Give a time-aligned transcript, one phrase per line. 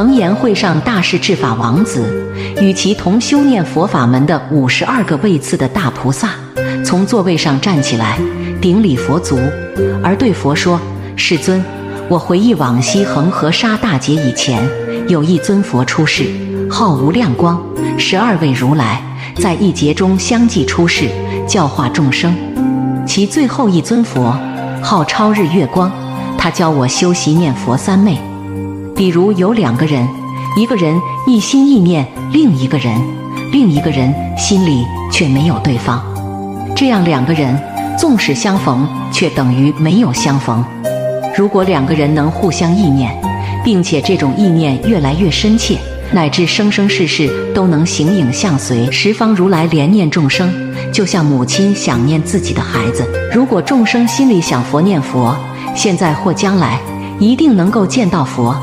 [0.00, 2.04] 恒严会上大势至法王子，
[2.60, 6.30] 与其同修念佛法门的五十二个位次的大菩萨，
[6.84, 8.16] 从座位上站起来，
[8.60, 9.36] 顶礼佛足，
[10.00, 10.80] 而对佛说
[11.16, 11.60] ：“世尊，
[12.08, 14.64] 我回忆往昔恒河沙大劫以前，
[15.08, 16.30] 有一尊佛出世，
[16.70, 17.60] 号无量光，
[17.98, 19.02] 十二位如来
[19.34, 21.08] 在一劫中相继出世，
[21.44, 22.32] 教化众生。
[23.04, 24.32] 其最后一尊佛，
[24.80, 25.90] 号超日月光，
[26.38, 28.16] 他教我修习念佛三昧。”
[28.98, 30.04] 比如有两个人，
[30.56, 33.00] 一个人一心意念另一个人，
[33.52, 36.02] 另一个人心里却没有对方，
[36.74, 37.56] 这样两个人
[37.96, 40.64] 纵使相逢，却等于没有相逢。
[41.36, 43.16] 如果两个人能互相意念，
[43.64, 45.78] 并且这种意念越来越深切，
[46.10, 50.52] 乃至生生世世都能形影相随，十方如来怜念众生，
[50.92, 53.08] 就像母亲想念自己的孩子。
[53.32, 55.36] 如果众生心里想佛念佛，
[55.72, 56.80] 现在或将来
[57.20, 58.56] 一定能够见到佛。